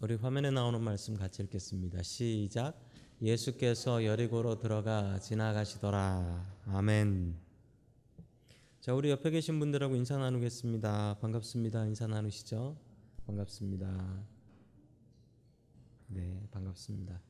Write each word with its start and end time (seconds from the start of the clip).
우리 0.00 0.14
화면에 0.14 0.52
나오는 0.52 0.80
말씀 0.80 1.16
같이 1.16 1.42
읽겠습니다. 1.42 2.04
시작. 2.04 2.80
예수께서 3.20 4.04
여리고로 4.04 4.60
들어가 4.60 5.18
지나가시더라. 5.18 6.62
아멘. 6.66 7.36
자, 8.80 8.94
우리 8.94 9.10
옆에 9.10 9.30
계신 9.30 9.58
분들하고 9.58 9.96
인사 9.96 10.16
나누겠습니다. 10.16 11.18
반갑습니다. 11.20 11.84
인사 11.86 12.06
나누시죠? 12.06 12.76
반갑습니다. 13.26 14.24
네, 16.06 16.46
반갑습니다. 16.52 17.20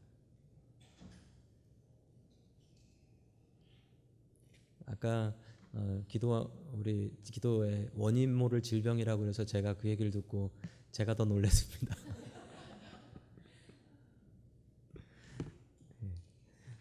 아까 4.84 5.34
어, 5.72 6.04
기도 6.06 6.52
우리 6.74 7.16
기도에 7.24 7.88
원인 7.94 8.34
모를 8.34 8.60
질병이라고 8.60 9.22
그래서 9.22 9.46
제가 9.46 9.72
그 9.78 9.88
얘기를 9.88 10.10
듣고 10.10 10.50
제가 10.92 11.14
더 11.14 11.24
놀랐습니다. 11.24 11.96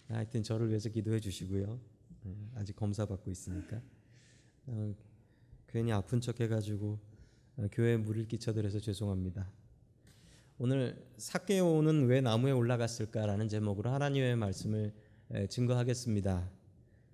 하여튼 0.08 0.44
저를 0.44 0.70
위해서 0.70 0.90
기도해 0.90 1.20
주시고요. 1.20 1.80
네, 2.24 2.36
아직 2.56 2.76
검사 2.76 3.06
받고 3.06 3.30
있으니까 3.32 3.82
어, 4.68 4.94
괜히 5.68 5.92
아픈 5.92 6.22
척 6.22 6.40
해가지고 6.40 7.00
어, 7.58 7.68
교회에 7.72 7.98
물을 7.98 8.28
끼쳐드려서 8.28 8.80
죄송합니다. 8.80 9.50
오늘 10.60 11.06
사케오는 11.18 12.08
왜 12.08 12.22
나무에 12.22 12.52
올라갔을까라는 12.52 13.48
제목으로 13.48 13.92
하나님의 13.92 14.36
말씀을 14.38 14.94
에, 15.32 15.48
증거하겠습니다. 15.48 16.50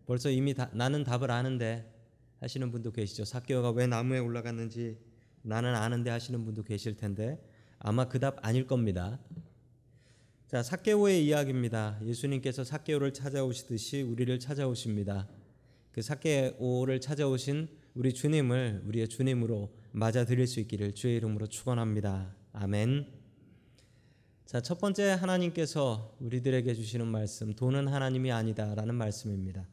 벌써 0.06 0.30
이미 0.30 0.54
다, 0.54 0.70
나는 0.74 1.04
답을 1.04 1.32
아는데 1.32 1.92
하시는 2.40 2.72
분도 2.72 2.92
계시죠. 2.92 3.26
사케오가 3.26 3.72
왜 3.72 3.88
나무에 3.88 4.20
올라갔는지 4.20 4.98
나는 5.42 5.76
아는데 5.76 6.10
하시는 6.10 6.44
분도 6.46 6.64
계실 6.64 6.96
텐데 6.96 7.44
아마 7.80 8.08
그 8.08 8.20
답 8.20 8.38
아닐 8.46 8.66
겁니다. 8.68 9.20
자, 10.54 10.62
사케오의 10.62 11.26
이야기입니다. 11.26 12.00
예수님께서 12.06 12.64
사케오를 12.64 13.12
찾아오시듯이 13.12 14.04
우리를 14.04 14.38
찾아오십니다. 14.38 15.28
그 15.92 16.04
사케오를 16.04 17.02
찾아오신 17.02 17.68
우리 17.96 18.14
주님을 18.14 18.84
우리의 18.86 19.08
주님으로 19.08 19.74
맞아들일 19.94 20.46
수 20.46 20.60
있기를 20.60 20.94
주의 20.94 21.16
이름으로 21.16 21.48
축원합니다. 21.48 22.36
아멘. 22.52 23.08
자, 24.46 24.62
첫 24.62 24.80
번째 24.80 25.14
하나님께서 25.14 26.16
우리들에게 26.20 26.72
주시는 26.76 27.08
말씀, 27.08 27.56
돈은 27.56 27.88
하나님이 27.88 28.32
아니다라는 28.32 28.94
말씀입니다. 28.94 29.68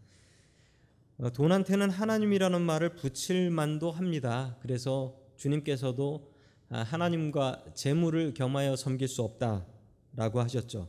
어, 1.19 1.31
돈한테는 1.31 1.91
하나님이라는 1.91 2.59
말을 2.59 2.95
붙일 2.95 3.51
만도 3.51 3.91
합니다. 3.91 4.57
그래서 4.63 5.15
주님께서도 5.37 6.33
아, 6.71 6.79
하나님과 6.85 7.67
재물을 7.75 8.33
겸하여 8.33 8.77
섬길 8.77 9.09
수 9.09 9.21
없다 9.21 9.67
라고 10.15 10.41
하셨죠. 10.41 10.89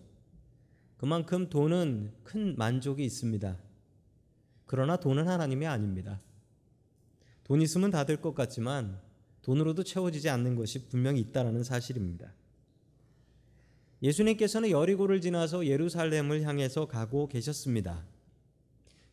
그만큼 0.98 1.50
돈은 1.50 2.12
큰 2.24 2.56
만족이 2.58 3.04
있습니다. 3.04 3.58
그러나 4.66 4.98
돈은 4.98 5.28
하나님이 5.28 5.66
아닙니다. 5.68 6.22
돈 7.44 7.62
있으면 7.62 7.92
다 7.92 8.06
될 8.06 8.18
것 8.22 8.34
같지만 8.36 9.00
돈으로도 9.42 9.84
채워지지 9.84 10.30
않는 10.30 10.56
것이 10.56 10.88
분명히 10.88 11.20
있다라는 11.22 11.64
사실입니다. 11.64 12.34
예수님께서는 14.04 14.70
여리고를 14.72 15.22
지나서 15.22 15.66
예루살렘을 15.68 16.44
향해서 16.44 16.88
가고 16.88 17.28
계셨습니다. 17.28 18.04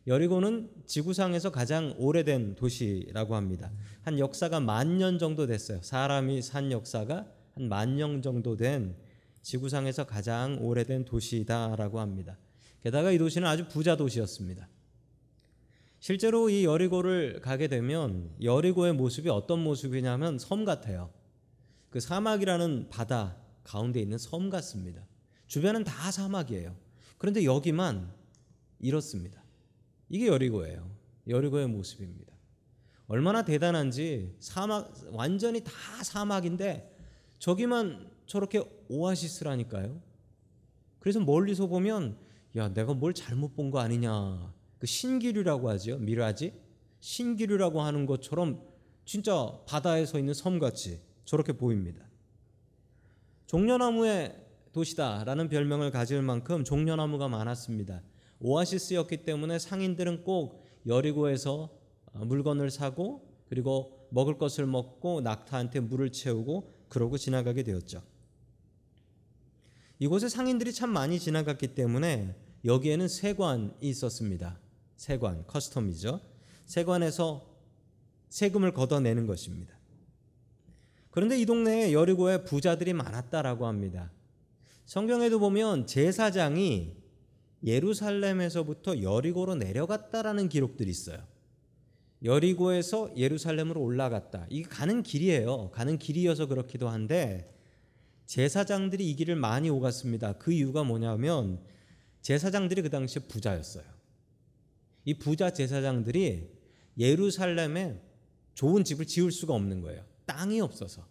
여리고는 0.07 0.71
지구상에서 0.85 1.51
가장 1.51 1.93
오래된 1.97 2.55
도시라고 2.55 3.35
합니다. 3.35 3.71
한 4.01 4.17
역사가 4.17 4.59
만 4.59 4.97
년 4.97 5.19
정도 5.19 5.45
됐어요. 5.45 5.81
사람이 5.81 6.41
산 6.41 6.71
역사가 6.71 7.27
한 7.55 7.69
만 7.69 7.97
년 7.97 8.21
정도 8.21 8.55
된 8.55 8.95
지구상에서 9.41 10.05
가장 10.05 10.57
오래된 10.61 11.05
도시다라고 11.05 11.99
합니다. 11.99 12.37
게다가 12.81 13.11
이 13.11 13.17
도시는 13.17 13.47
아주 13.47 13.67
부자 13.67 13.95
도시였습니다. 13.97 14.67
실제로 15.99 16.49
이 16.49 16.63
여리고를 16.63 17.41
가게 17.41 17.67
되면 17.67 18.31
여리고의 18.41 18.93
모습이 18.93 19.29
어떤 19.29 19.61
모습이냐면 19.63 20.39
섬 20.39 20.63
같아요. 20.63 21.11
그 21.89 21.99
사막이라는 21.99 22.89
바다 22.89 23.37
가운데 23.63 23.99
있는 23.99 24.17
섬 24.17 24.49
같습니다. 24.49 25.05
주변은 25.47 25.83
다 25.83 26.11
사막이에요. 26.11 26.75
그런데 27.17 27.43
여기만 27.43 28.13
이렇습니다. 28.79 29.43
이게 30.07 30.27
여리고예요. 30.27 30.89
여리고의 31.27 31.67
모습입니다. 31.67 32.33
얼마나 33.07 33.43
대단한지 33.43 34.35
사막 34.39 34.93
완전히 35.11 35.63
다 35.63 35.71
사막인데 36.03 36.95
저기만 37.39 38.09
저렇게 38.29 38.63
오아시스라니까요. 38.89 39.99
그래서 40.99 41.19
멀리서 41.19 41.65
보면 41.67 42.15
야 42.55 42.69
내가 42.69 42.93
뭘 42.93 43.13
잘못 43.13 43.55
본 43.55 43.71
거 43.71 43.79
아니냐. 43.79 44.53
그 44.77 44.85
신기류라고 44.85 45.69
하죠. 45.71 45.97
미라지 45.97 46.53
신기류라고 46.99 47.81
하는 47.81 48.05
것처럼 48.05 48.61
진짜 49.03 49.59
바다에 49.65 50.05
서 50.05 50.19
있는 50.19 50.33
섬같이 50.35 51.01
저렇게 51.25 51.53
보입니다. 51.53 52.07
종려나무의 53.47 54.35
도시다라는 54.73 55.49
별명을 55.49 55.89
가질 55.89 56.21
만큼 56.21 56.63
종려나무가 56.63 57.27
많았습니다. 57.27 58.03
오아시스였기 58.39 59.25
때문에 59.25 59.57
상인들은 59.57 60.23
꼭 60.23 60.63
여리고에서 60.85 61.75
물건을 62.13 62.69
사고 62.69 63.27
그리고 63.47 64.07
먹을 64.11 64.37
것을 64.37 64.67
먹고 64.67 65.21
낙타한테 65.21 65.79
물을 65.79 66.11
채우고 66.11 66.75
그러고 66.89 67.17
지나가게 67.17 67.63
되었죠. 67.63 68.03
이곳에 69.99 70.29
상인들이 70.29 70.73
참 70.73 70.89
많이 70.91 71.19
지나갔기 71.19 71.75
때문에 71.75 72.33
여기에는 72.63 73.07
세관이 73.07 73.71
있었습니다. 73.81 74.57
세관, 74.95 75.45
custom이죠. 75.45 76.21
세관에서 76.65 77.45
세금을 78.29 78.73
걷어내는 78.73 79.27
것입니다. 79.27 79.77
그런데 81.11 81.39
이 81.39 81.45
동네에 81.45 81.91
여리고에 81.91 82.43
부자들이 82.43 82.93
많았다라고 82.93 83.67
합니다. 83.67 84.11
성경에도 84.85 85.39
보면 85.39 85.85
제사장이 85.85 86.95
예루살렘에서부터 87.63 89.01
여리고로 89.01 89.55
내려갔다라는 89.55 90.47
기록들이 90.47 90.89
있어요. 90.89 91.17
여리고에서 92.23 93.11
예루살렘으로 93.17 93.81
올라갔다. 93.81 94.45
이게 94.49 94.67
가는 94.67 95.03
길이에요. 95.03 95.71
가는 95.71 95.97
길이어서 95.97 96.47
그렇기도 96.47 96.89
한데 96.89 97.53
제사장들이 98.29 99.09
이 99.09 99.15
길을 99.15 99.35
많이 99.35 99.71
오갔습니다. 99.71 100.33
그 100.33 100.53
이유가 100.53 100.83
뭐냐면 100.83 101.59
제사장들이 102.21 102.83
그 102.83 102.91
당시에 102.91 103.23
부자였어요. 103.23 103.83
이 105.03 105.15
부자 105.15 105.51
제사장들이 105.51 106.47
예루살렘에 106.99 107.99
좋은 108.53 108.83
집을 108.83 109.07
지을 109.07 109.31
수가 109.31 109.55
없는 109.55 109.81
거예요. 109.81 110.05
땅이 110.27 110.61
없어서. 110.61 111.07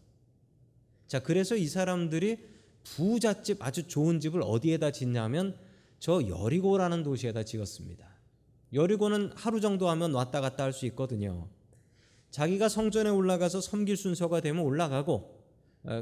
자, 1.08 1.18
그래서 1.18 1.56
이 1.56 1.66
사람들이 1.66 2.38
부잣집 2.84 3.64
아주 3.66 3.88
좋은 3.88 4.20
집을 4.20 4.40
어디에다 4.44 4.92
짓냐면 4.92 5.58
저 5.98 6.22
여리고라는 6.24 7.02
도시에다 7.02 7.42
지었습니다. 7.42 8.06
여리고는 8.72 9.32
하루 9.34 9.60
정도 9.60 9.88
하면 9.88 10.14
왔다 10.14 10.40
갔다 10.40 10.62
할 10.62 10.72
수 10.72 10.86
있거든요. 10.86 11.48
자기가 12.30 12.68
성전에 12.68 13.10
올라가서 13.10 13.60
섬길 13.60 13.96
순서가 13.96 14.40
되면 14.40 14.62
올라가고 14.62 15.37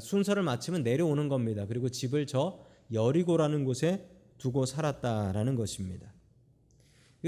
순서를 0.01 0.43
마치면 0.43 0.83
내려오는 0.83 1.29
겁니다. 1.29 1.67
그리고 1.67 1.89
집을 1.89 2.27
저 2.27 2.65
여리고라는 2.93 3.65
곳에 3.65 4.09
두고 4.39 4.67
살았다라는 4.67 5.55
것입니다. 5.57 6.13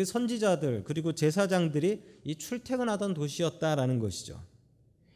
선지자들 0.04 0.84
그리고 0.84 1.12
제사장들이 1.12 2.02
이 2.24 2.36
출퇴근하던 2.36 3.14
도시였다라는 3.14 3.98
것이죠. 3.98 4.40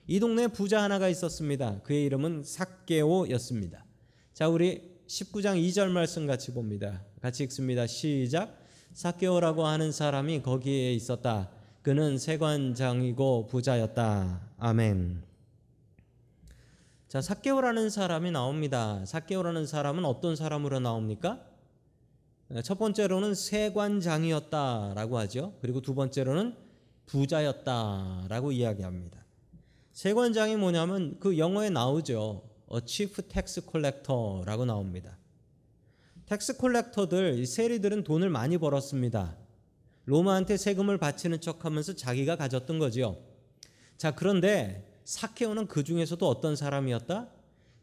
이 0.06 0.18
동네에 0.18 0.48
부자 0.48 0.82
하나가 0.82 1.08
있었습니다. 1.08 1.82
그의 1.82 2.04
이름은 2.04 2.42
삭개오였습니다. 2.44 3.84
자, 4.32 4.48
우리 4.48 4.92
19장 5.06 5.62
2절 5.62 5.90
말씀 5.90 6.26
같이 6.26 6.52
봅니다. 6.52 7.04
같이 7.20 7.44
읽습니다. 7.44 7.86
시작. 7.86 8.58
삭개오라고 8.94 9.66
하는 9.66 9.92
사람이 9.92 10.42
거기에 10.42 10.92
있었다. 10.94 11.50
그는 11.82 12.18
세관장이고 12.18 13.46
부자였다. 13.46 14.50
아멘. 14.58 15.31
자, 17.12 17.20
삭개오라는 17.20 17.90
사람이 17.90 18.30
나옵니다. 18.30 19.04
삭개오라는 19.04 19.66
사람은 19.66 20.06
어떤 20.06 20.34
사람으로 20.34 20.80
나옵니까? 20.80 21.44
첫 22.64 22.78
번째로는 22.78 23.34
세관장이었다라고 23.34 25.18
하죠. 25.18 25.52
그리고 25.60 25.82
두 25.82 25.94
번째로는 25.94 26.56
부자였다라고 27.04 28.52
이야기합니다. 28.52 29.22
세관장이 29.92 30.56
뭐냐면 30.56 31.18
그 31.20 31.36
영어에 31.36 31.68
나오죠. 31.68 32.48
A 32.72 32.80
chief 32.86 33.20
tax 33.28 33.60
collector라고 33.70 34.64
나옵니다. 34.64 35.18
tax 36.24 36.56
collector들 36.56 37.44
세리들은 37.44 38.04
돈을 38.04 38.30
많이 38.30 38.56
벌었습니다. 38.56 39.36
로마한테 40.06 40.56
세금을 40.56 40.96
바치는 40.96 41.42
척하면서 41.42 41.94
자기가 41.94 42.36
가졌던 42.36 42.78
거지요. 42.78 43.18
자 43.98 44.14
그런데 44.14 44.88
삭개오는 45.04 45.66
그 45.66 45.84
중에서도 45.84 46.26
어떤 46.26 46.56
사람이었다? 46.56 47.28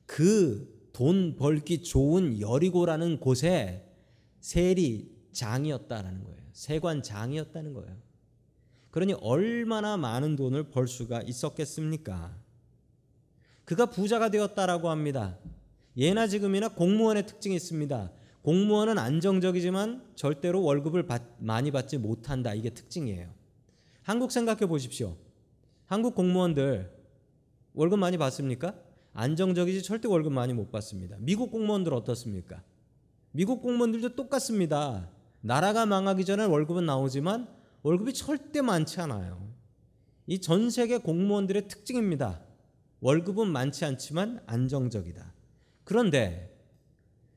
그 0.06 0.80
돈 1.00 1.38
벌기 1.38 1.81
좋은 1.81 2.42
여리고라는 2.42 3.21
곳에 3.21 3.89
세리 4.42 5.10
장이었다라는 5.31 6.25
거예요. 6.25 6.39
세관 6.51 7.01
장이었다는 7.01 7.74
거예요. 7.74 7.95
그러니 8.92 9.13
얼마나 9.21 9.95
많은 9.95 10.36
돈을 10.36 10.71
벌 10.71 10.89
수가 10.89 11.21
있었겠습니까? 11.21 12.36
그가 13.63 13.86
부자가 13.86 14.30
되었다라고 14.30 14.89
합니다. 14.89 15.38
예나 15.95 16.27
지금이나 16.27 16.68
공무원의 16.68 17.27
특징이 17.27 17.56
있습니다. 17.56 18.12
공무원은 18.42 18.98
안정적이지만 18.98 20.04
절대로 20.16 20.63
월급을 20.63 21.06
받, 21.06 21.24
많이 21.38 21.71
받지 21.71 21.98
못한다. 21.98 22.54
이게 22.54 22.71
특징이에요. 22.71 23.30
한국 24.01 24.33
생각해 24.33 24.66
보십시오. 24.66 25.16
한국 25.86 26.13
공무원들 26.13 26.98
월급 27.79 27.97
많이 27.97 28.17
받습니까? 28.17 28.75
안정적이지 29.13 29.83
절대 29.83 30.09
월급 30.09 30.33
많이 30.33 30.51
못 30.51 30.69
받습니다. 30.69 31.15
미국 31.21 31.49
공무원들 31.49 31.93
어떻습니까? 31.93 32.61
미국 33.31 33.61
공무원들도 33.61 34.17
똑같습니다. 34.17 35.09
나라가 35.39 35.85
망하기 35.85 36.25
전에 36.25 36.43
월급은 36.43 36.85
나오지만 36.85 37.47
월급이 37.83 38.13
절대 38.13 38.61
많지 38.61 38.99
않아요. 38.99 39.47
이 40.27 40.41
전 40.41 40.69
세계 40.69 40.97
공무원들의 40.97 41.69
특징입니다. 41.69 42.41
월급은 42.99 43.47
많지 43.47 43.85
않지만 43.85 44.41
안정적이다. 44.45 45.33
그런데 45.85 46.53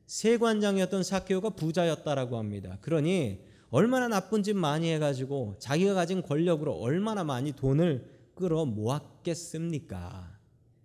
세관장이었던 0.06 1.04
사케오가 1.04 1.50
부자였다라고 1.50 2.36
합니다. 2.36 2.78
그러니 2.80 3.44
얼마나 3.70 4.08
나쁜 4.08 4.42
짓 4.42 4.54
많이 4.54 4.90
해가지고 4.90 5.54
자기가 5.60 5.94
가진 5.94 6.20
권력으로 6.20 6.72
얼마나 6.72 7.22
많이 7.22 7.52
돈을 7.52 8.10
끌어 8.34 8.64
모았겠습니까? 8.64 10.31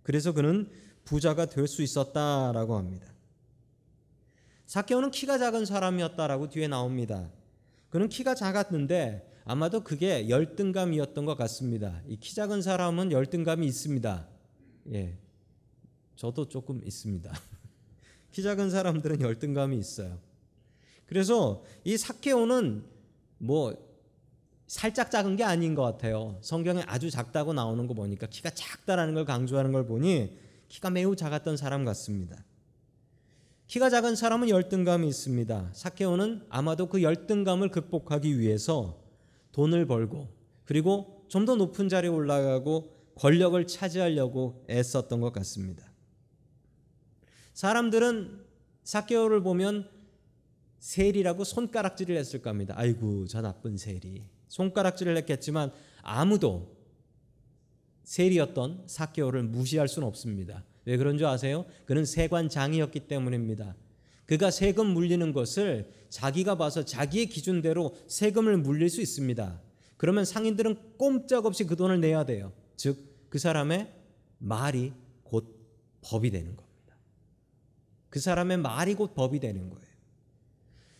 그래서 0.08 0.32
그는 0.32 0.70
부자가 1.04 1.44
될 1.44 1.68
수 1.68 1.82
있었다라고 1.82 2.78
합니다. 2.78 3.06
사케오는 4.64 5.10
키가 5.10 5.36
작은 5.36 5.66
사람이었다라고 5.66 6.48
뒤에 6.48 6.66
나옵니다. 6.66 7.30
그는 7.90 8.08
키가 8.08 8.34
작았는데 8.34 9.30
아마도 9.44 9.84
그게 9.84 10.30
열등감이었던 10.30 11.26
것 11.26 11.36
같습니다. 11.36 12.00
이 12.08 12.16
키 12.16 12.34
작은 12.34 12.62
사람은 12.62 13.12
열등감이 13.12 13.66
있습니다. 13.66 14.26
예, 14.94 15.18
저도 16.16 16.48
조금 16.48 16.80
있습니다. 16.86 17.30
키 18.32 18.42
작은 18.42 18.70
사람들은 18.70 19.20
열등감이 19.20 19.76
있어요. 19.76 20.18
그래서 21.04 21.62
이 21.84 21.98
사케오는 21.98 22.82
뭐 23.36 23.87
살짝 24.68 25.10
작은 25.10 25.36
게 25.36 25.44
아닌 25.44 25.74
것 25.74 25.82
같아요. 25.82 26.38
성경에 26.42 26.82
아주 26.86 27.10
작다고 27.10 27.54
나오는 27.54 27.86
거 27.86 27.94
보니까 27.94 28.26
키가 28.26 28.50
작다라는 28.50 29.14
걸 29.14 29.24
강조하는 29.24 29.72
걸 29.72 29.86
보니 29.86 30.38
키가 30.68 30.90
매우 30.90 31.16
작았던 31.16 31.56
사람 31.56 31.86
같습니다. 31.86 32.44
키가 33.66 33.88
작은 33.88 34.14
사람은 34.14 34.50
열등감이 34.50 35.08
있습니다. 35.08 35.70
사케오는 35.72 36.46
아마도 36.50 36.86
그 36.86 37.02
열등감을 37.02 37.70
극복하기 37.70 38.38
위해서 38.38 39.02
돈을 39.52 39.86
벌고 39.86 40.28
그리고 40.64 41.24
좀 41.28 41.46
더 41.46 41.56
높은 41.56 41.88
자리에 41.88 42.10
올라가고 42.10 42.94
권력을 43.14 43.66
차지하려고 43.66 44.64
애썼던 44.68 45.20
것 45.20 45.32
같습니다. 45.32 45.90
사람들은 47.54 48.44
사케오를 48.84 49.42
보면 49.42 49.88
세리라고 50.78 51.44
손가락질을 51.44 52.16
했을 52.16 52.40
겁니다. 52.42 52.74
아이고 52.76 53.26
저 53.26 53.40
나쁜 53.40 53.76
세리. 53.76 54.37
손가락질을 54.48 55.16
했겠지만 55.18 55.72
아무도 56.02 56.76
세리였던 58.04 58.84
사케오를 58.86 59.42
무시할 59.42 59.88
수는 59.88 60.08
없습니다. 60.08 60.64
왜 60.84 60.96
그런 60.96 61.18
줄 61.18 61.26
아세요? 61.26 61.66
그는 61.84 62.04
세관장이었기 62.04 63.00
때문입니다. 63.00 63.76
그가 64.26 64.50
세금 64.50 64.86
물리는 64.88 65.32
것을 65.32 65.90
자기가 66.08 66.56
봐서 66.56 66.84
자기의 66.84 67.26
기준대로 67.26 67.94
세금을 68.08 68.58
물릴 68.58 68.88
수 68.88 69.00
있습니다. 69.00 69.60
그러면 69.96 70.24
상인들은 70.24 70.96
꼼짝없이 70.98 71.64
그 71.64 71.76
돈을 71.76 72.00
내야 72.00 72.24
돼요. 72.24 72.52
즉 72.76 73.08
그 73.28 73.38
사람의 73.38 73.92
말이 74.38 74.92
곧 75.22 75.54
법이 76.02 76.30
되는 76.30 76.56
겁니다. 76.56 76.96
그 78.08 78.20
사람의 78.20 78.58
말이 78.58 78.94
곧 78.94 79.14
법이 79.14 79.40
되는 79.40 79.68
거예요. 79.68 79.87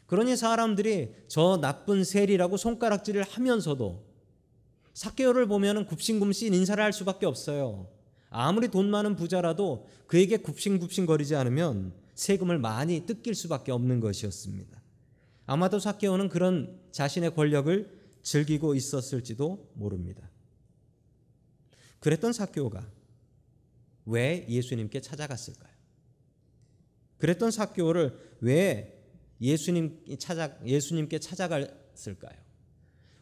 그러니 0.08 0.36
사람들이 0.36 1.14
저 1.28 1.58
나쁜 1.60 2.02
세리라고 2.02 2.56
손가락질을 2.56 3.22
하면서도 3.22 4.06
사케오를 4.94 5.46
보면은 5.46 5.84
굽신굽신 5.84 6.54
인사를 6.54 6.82
할 6.82 6.94
수밖에 6.94 7.26
없어요. 7.26 7.88
아무리 8.30 8.68
돈 8.68 8.90
많은 8.90 9.16
부자라도 9.16 9.86
그에게 10.06 10.38
굽신굽신 10.38 11.04
거리지 11.04 11.36
않으면 11.36 11.92
세금을 12.14 12.58
많이 12.58 13.04
뜯길 13.04 13.34
수밖에 13.34 13.70
없는 13.70 14.00
것이었습니다. 14.00 14.82
아마도 15.44 15.78
사케오는 15.78 16.30
그런 16.30 16.80
자신의 16.90 17.34
권력을 17.34 17.98
즐기고 18.22 18.74
있었을지도 18.74 19.70
모릅니다. 19.74 20.30
그랬던 22.00 22.32
사케오가 22.32 22.90
왜 24.06 24.46
예수님께 24.48 25.02
찾아갔을까요? 25.02 25.72
그랬던 27.18 27.50
사케오를 27.50 28.18
왜 28.40 28.97
예수님 29.40 30.04
찾아 30.18 30.50
예수님께 30.64 31.18
찾아갔을까요? 31.18 32.36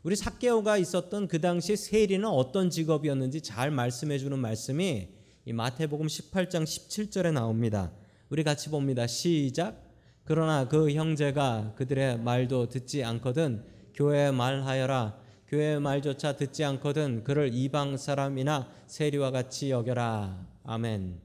우리 0.02 0.14
사케오가 0.14 0.78
있었던 0.78 1.26
그 1.26 1.40
당시 1.40 1.76
세리는 1.76 2.26
어떤 2.28 2.70
직업이었는지 2.70 3.40
잘 3.40 3.70
말씀해 3.70 4.18
주는 4.18 4.38
말씀이 4.38 5.08
이 5.44 5.52
마태복음 5.52 6.06
18장 6.06 6.64
17절에 6.64 7.32
나옵니다. 7.32 7.92
우리 8.28 8.44
같이 8.44 8.70
봅니다. 8.70 9.06
시작. 9.06 9.82
그러나 10.24 10.68
그 10.68 10.92
형제가 10.92 11.74
그들의 11.76 12.18
말도 12.18 12.68
듣지 12.68 13.04
않거든 13.04 13.64
교회 13.94 14.30
말하여라. 14.30 15.18
교회 15.48 15.78
말조차 15.78 16.36
듣지 16.36 16.64
않거든 16.64 17.22
그를 17.22 17.50
이방 17.52 17.96
사람이나 17.96 18.68
세리와 18.88 19.30
같이 19.30 19.70
여겨라. 19.70 20.46
아멘. 20.64 21.20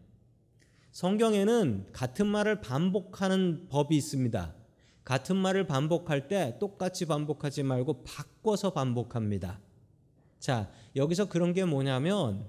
성경에는 0.92 1.88
같은 1.92 2.28
말을 2.28 2.62
반복하는 2.62 3.68
법이 3.70 3.96
있습니다. 3.96 4.61
같은 5.04 5.36
말을 5.36 5.68
반복할 5.68 6.28
때 6.28 6.58
똑같이 6.60 7.06
반복하지 7.06 7.64
말고 7.64 8.04
바꿔서 8.04 8.72
반복합니다. 8.72 9.60
자, 10.40 10.72
여기서 10.96 11.30
그런 11.30 11.54
게 11.54 11.66
뭐냐면 11.66 12.48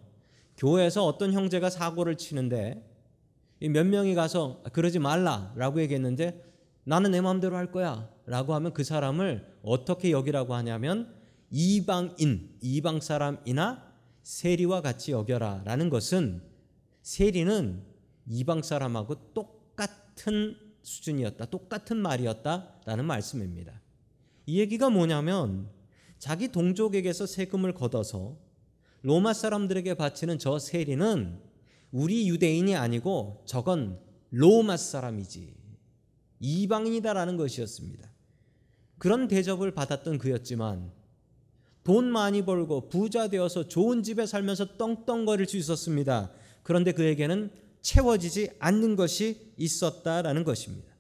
교회에서 0.57 1.07
어떤 1.07 1.33
형제가 1.33 1.71
사고를 1.71 2.17
치는데 2.17 2.89
몇 3.61 3.87
명이 3.87 4.15
가서 4.15 4.61
아, 4.65 4.71
그러지 4.71 4.99
말라라고 4.99 5.81
얘기했는데 5.81 6.43
나는 6.85 7.13
내 7.13 7.21
마음대로 7.21 7.57
할 7.57 7.71
거야라고 7.71 8.55
하면 8.55 8.73
그 8.73 8.83
사람을 8.83 9.59
어떻게 9.63 10.11
여기라고 10.11 10.55
하냐면 10.55 11.15
이방인, 11.51 12.57
이방 12.61 13.01
사람이나 13.01 13.93
세리와 14.23 14.81
같이 14.81 15.13
여겨라라는 15.13 15.91
것은 15.91 16.43
세리는 17.03 17.83
이방 18.27 18.63
사람하고 18.63 19.33
똑같은 19.33 20.57
수준이었다. 20.83 21.47
똑같은 21.47 21.97
말이었다라는 21.97 23.05
말씀입니다. 23.05 23.81
이 24.47 24.59
얘기가 24.59 24.91
뭐냐면 24.91 25.69
자기 26.19 26.49
동족에게서 26.49 27.27
세금을 27.27 27.75
걷어서 27.75 28.37
로마 29.03 29.33
사람들에게 29.33 29.95
바치는 29.95 30.39
저 30.39 30.59
세리는 30.59 31.41
우리 31.91 32.29
유대인이 32.29 32.75
아니고 32.77 33.43
저건 33.47 33.99
로마 34.31 34.77
사람이지. 34.77 35.55
이방인이다라는 36.41 37.37
것이었습니다. 37.37 38.11
그런 38.99 39.29
대접을 39.29 39.73
받았던 39.73 40.19
그였지만 40.19 40.93
돈 41.85 42.07
많이 42.07 42.45
벌고 42.45 42.89
부자 42.89 43.29
되어서 43.29 43.67
좋은 43.67 44.03
집에 44.03 44.27
살면서 44.27 44.77
떵떵거릴 44.77 45.47
수 45.47 45.57
있었습니다. 45.57 46.31
그런데 46.63 46.93
그에게는 46.93 47.51
채워지지 47.83 48.53
않는 48.59 48.97
것이 48.97 49.53
있었다라는 49.57 50.45
것입니다. 50.45 50.93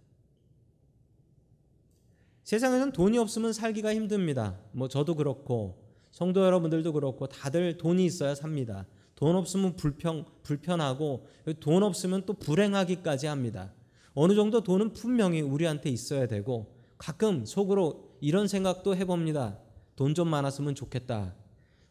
세상에는 2.45 2.93
돈이 2.93 3.19
없으면 3.19 3.53
살기가 3.53 3.95
힘듭니다. 3.95 4.59
뭐 4.73 4.89
저도 4.89 5.15
그렇고 5.15 5.83
성도 6.11 6.45
여러분들도 6.45 6.93
그렇고 6.93 7.27
다들 7.29 7.79
돈이 7.79 8.05
있어야 8.05 8.35
삽니다. 8.35 8.87
돈 9.15 9.37
없으면 9.37 9.77
불평 9.77 10.25
불편하고 10.43 11.27
돈 11.61 11.83
없으면 11.83 12.27
또 12.27 12.35
불행하기까지 12.35 13.29
합니다. 13.29 13.73
어느 14.15 14.35
정도 14.35 14.63
돈은 14.63 14.93
분명히 14.93 15.41
우리한테 15.41 15.89
있어야 15.89 16.27
되고 16.27 16.77
가끔 16.99 17.47
속으로 17.47 18.17
이런 18.21 18.49
생각도 18.49 18.97
해봅니다. 18.97 19.59
돈 19.97 20.15
좀 20.15 20.29
많았으면 20.29 20.75
좋겠다. 20.75 21.35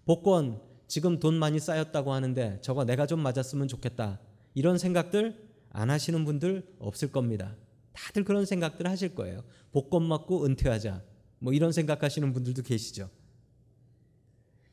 복권 0.05 0.60
지금 0.88 1.19
돈 1.19 1.36
많이 1.36 1.60
쌓였다고 1.60 2.12
하는데 2.12 2.60
저거 2.62 2.83
내가 2.83 3.07
좀 3.07 3.21
맞았으면 3.21 3.69
좋겠다. 3.69 4.19
이런 4.53 4.77
생각들 4.77 5.50
안 5.70 5.89
하시는 5.89 6.25
분들 6.25 6.75
없을 6.79 7.12
겁니다. 7.12 7.55
다들 7.93 8.24
그런 8.24 8.46
생각들 8.46 8.88
하실 8.88 9.15
거예요. 9.15 9.43
복권 9.72 10.03
맞고 10.03 10.46
은퇴하자. 10.46 11.03
뭐 11.39 11.53
이런 11.53 11.72
생각하시는 11.72 12.34
분들도 12.34 12.62
계시죠. 12.63 13.10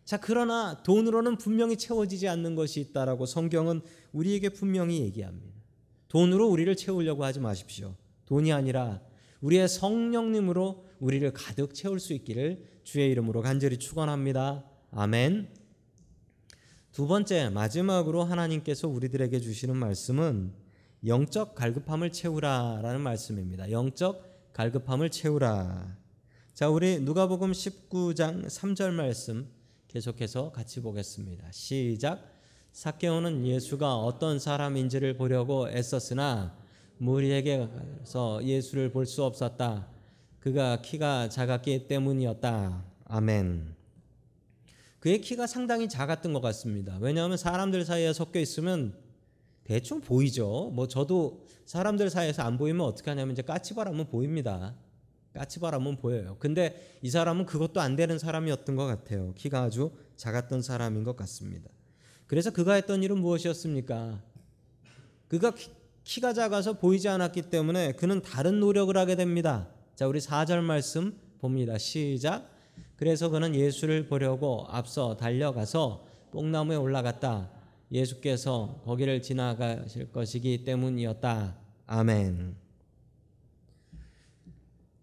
자, 0.05 0.19
그러나 0.19 0.83
돈으로는 0.83 1.37
분명히 1.37 1.77
채워지지 1.77 2.29
않는 2.29 2.55
것이 2.55 2.81
있다라고 2.81 3.27
성경은 3.27 3.83
우리에게 4.13 4.49
분명히 4.49 5.01
얘기합니다. 5.01 5.55
돈으로 6.09 6.49
우리를 6.49 6.75
채우려고 6.77 7.25
하지 7.25 7.41
마십시오. 7.41 7.95
돈이 8.25 8.53
아니라 8.53 9.03
우리의 9.41 9.69
성령님으로 9.69 10.87
우리를 10.99 11.31
가득 11.33 11.75
채울 11.75 12.01
수 12.01 12.13
있기를 12.15 12.65
주의 12.85 13.11
이름으로 13.11 13.43
간절히 13.43 13.79
축원합니다. 13.79 14.65
아멘. 14.91 15.58
두 16.99 17.07
번째 17.07 17.49
마지막으로 17.51 18.25
하나님께서 18.25 18.89
우리들에게 18.89 19.39
주시는 19.39 19.77
말씀은 19.77 20.53
영적 21.07 21.55
갈급함을 21.55 22.11
채우라라는 22.11 23.01
말씀입니다. 23.03 23.71
영적 23.71 24.53
갈급함을 24.53 25.09
채우라. 25.11 25.97
자, 26.55 26.69
우리 26.69 26.99
누가복음 26.99 27.53
19장 27.53 28.47
3절 28.47 28.91
말씀 28.91 29.47
계속해서 29.87 30.51
같이 30.51 30.83
보겠습니다. 30.83 31.47
시작. 31.53 32.21
사케오는 32.73 33.47
예수가 33.47 33.95
어떤 33.95 34.41
사람인지를 34.41 35.17
보려고 35.17 35.69
애썼으나 35.71 36.57
무리에게서 36.97 38.43
예수를 38.43 38.91
볼 38.91 39.07
수 39.07 39.23
없었다. 39.23 39.87
그가 40.41 40.83
키가 40.83 41.29
작았기 41.29 41.87
때문이었다. 41.87 42.85
아멘. 43.05 43.78
그의 45.01 45.21
키가 45.21 45.47
상당히 45.47 45.89
작았던 45.89 46.33
것 46.33 46.41
같습니다. 46.41 46.99
왜냐하면 47.01 47.37
사람들 47.37 47.85
사이에 47.85 48.13
섞여 48.13 48.41
있으면 48.41 48.95
대충 49.65 50.01
보이죠. 50.01 50.71
뭐 50.75 50.89
저도 50.89 51.45
사람들 51.67 52.11
사이에서 52.11 52.43
안 52.43 52.57
보이면 52.57 52.87
어떻게 52.87 53.11
하냐면 53.11 53.33
이제 53.33 53.43
까치바람은 53.43 54.07
보입니다. 54.09 54.75
까치바람은 55.35 55.97
보여요. 55.99 56.37
근데 56.39 56.99
이 57.03 57.11
사람은 57.11 57.47
그것도 57.47 57.81
안 57.81 57.95
되는 57.95 58.19
사람이었던 58.19 58.77
것 58.77 58.87
같아요. 58.87 59.35
키가 59.35 59.63
아주 59.65 59.93
작았던 60.17 60.63
사람인 60.63 61.05
것 61.05 61.17
같습니다. 61.17 61.71
그래서 62.27 62.51
그가 62.51 62.75
했던 62.75 63.03
일은 63.03 63.19
무엇이었습니까? 63.19 64.23
그가 65.29 65.53
키, 66.05 66.21
가 66.21 66.33
작아서 66.33 66.73
보이지 66.73 67.09
않았기 67.09 67.43
때문에 67.43 67.93
그는 67.93 68.23
다른 68.23 68.61
노력을 68.61 68.97
하게 68.97 69.15
됩니다. 69.15 69.69
자, 69.95 70.09
우리 70.09 70.19
4절 70.19 70.61
말씀 70.63 71.19
봅니다. 71.39 71.77
시작. 71.77 72.58
그래서 72.99 73.29
그는 73.29 73.55
예수를 73.55 74.09
보려고 74.09 74.67
앞서 74.69 75.17
달려가서 75.17 76.05
뽕나무에 76.33 76.75
올라갔다. 76.75 77.49
예수께서 77.93 78.83
거기를 78.85 79.23
지나가실 79.23 80.11
것이기 80.11 80.65
때문이었다. 80.65 81.57
아멘. 81.87 82.57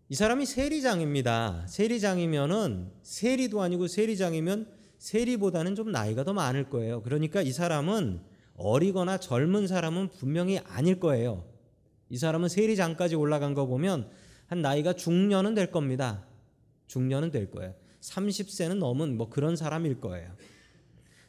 이 0.10 0.14
사람이 0.14 0.46
세리장입니다. 0.46 1.68
세리장이면은 1.68 2.92
세리도 3.02 3.62
아니고 3.62 3.88
세리장이면 3.88 4.68
세리보다는 4.98 5.76
좀 5.76 5.94
나이가 5.94 6.26
더 6.26 6.34
많을 6.34 6.70
거예요. 6.70 7.02
그러니까 7.02 7.42
이 7.42 7.54
사람은 7.54 8.20
어리거나 8.58 9.20
젊은 9.20 9.68
사람은 9.68 10.10
분명히 10.10 10.60
아닐 10.60 11.00
거예요. 11.00 11.46
이 12.10 12.18
사람은 12.18 12.50
세리장까지 12.50 13.16
올라간 13.16 13.54
거 13.54 13.66
보면 13.68 14.10
한 14.48 14.62
나이가 14.62 14.92
중년은 14.92 15.56
될 15.56 15.72
겁니다. 15.72 16.26
중년은 16.88 17.32
될 17.32 17.50
거예요. 17.50 17.74
30세는 18.10 18.78
넘은 18.78 19.18
뭐 19.18 19.30
그런 19.30 19.56
사람일 19.56 20.00
거예요. 20.02 20.36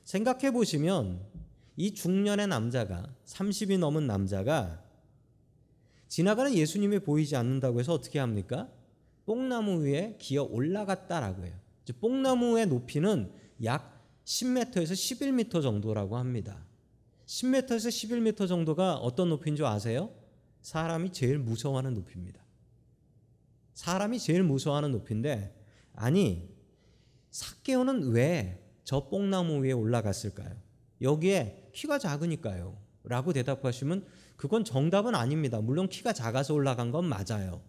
생각해 0.05 0.53
보시면 0.53 1.21
이 1.77 1.93
중년의 1.95 2.49
남자가 2.49 3.15
30이 3.27 3.79
넘은 3.79 4.07
남자가 4.07 4.83
지나가는 6.09 6.55
예수님이 6.55 7.01
보이지 7.01 7.37
않는다고 7.37 7.81
해서 7.81 7.93
어떻게 7.93 8.19
합니까? 8.19 8.71
뽕나무 9.27 9.85
위에 9.85 10.17
기어 10.19 10.45
올라갔다라고 10.45 11.45
해요. 11.45 11.55
뽕나무의 12.01 12.67
높이는 12.67 13.33
약 13.65 14.03
10m에서 14.25 14.93
11m 14.93 15.63
정도라고 15.63 16.17
합니다. 16.17 16.65
10m에서 17.27 17.89
11m 17.89 18.49
정도가 18.49 18.97
어떤 18.97 19.29
높이인 19.29 19.57
줄 19.57 19.67
아세요? 19.67 20.11
사람이 20.63 21.13
제일 21.13 21.39
무서워하는 21.39 21.95
높이입니다. 21.95 22.45
사람이 23.75 24.19
제일 24.19 24.43
무서워하는 24.43 24.93
높이인데 24.93 25.55
아니 25.93 26.56
사케오는 27.37 28.13
왜 28.13 28.67
저 28.87 29.09
뽕나무 29.09 29.65
위에 29.65 29.73
올라갔을까요? 29.73 30.55
여기에 31.03 31.71
키가 31.75 31.99
작으니까요. 31.99 32.79
라고 33.03 33.33
대답하시면 33.33 34.07
그건 34.37 34.65
정답은 34.65 35.15
아닙니다. 35.15 35.61
물론 35.61 35.89
키가 35.89 36.13
작아서 36.13 36.55
올라간 36.55 36.93
건 36.93 37.05
맞아요. 37.05 37.63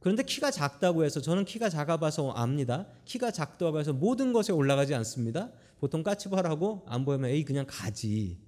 그런데 0.00 0.22
키가 0.22 0.50
작다고 0.50 1.04
해서 1.04 1.20
저는 1.20 1.44
키가 1.44 1.68
작아 1.68 1.98
봐서 1.98 2.30
압니다. 2.30 2.86
키가 3.04 3.32
작다고 3.32 3.78
해서 3.78 3.92
모든 3.92 4.32
것에 4.32 4.52
올라가지 4.52 4.94
않습니다. 4.94 5.50
보통 5.78 6.02
까치발하고 6.02 6.84
안 6.86 7.04
보이면 7.04 7.30
에이 7.30 7.44
그냥 7.44 7.66
가지. 7.68 8.40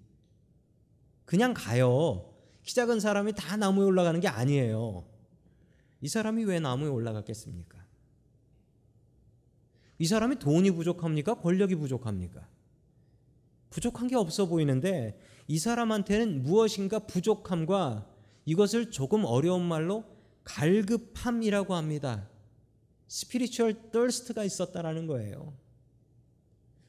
그냥 1.26 1.52
가요. 1.52 2.33
키 2.62 2.75
작은 2.75 3.00
사람이 3.00 3.35
다 3.35 3.59
나무에 3.59 3.85
올라가는 3.85 4.19
게 4.19 4.29
아니에요. 4.29 5.07
이 6.00 6.09
사람이 6.09 6.45
왜 6.45 6.59
나무에 6.59 6.88
올라갔겠습니까? 6.88 7.80
이 10.00 10.07
사람이 10.07 10.38
돈이 10.38 10.71
부족합니까? 10.71 11.35
권력이 11.35 11.75
부족합니까? 11.75 12.49
부족한 13.69 14.09
게 14.09 14.16
없어 14.16 14.47
보이는데 14.47 15.21
이 15.47 15.59
사람한테는 15.59 16.42
무엇인가 16.42 17.00
부족함과 17.00 18.09
이것을 18.47 18.90
조금 18.90 19.26
어려운 19.26 19.62
말로 19.62 20.04
갈급함이라고 20.45 21.75
합니다. 21.75 22.26
spiritual 23.09 23.91
thirst가 23.93 24.43
있었다라는 24.42 25.07
거예요. 25.07 25.52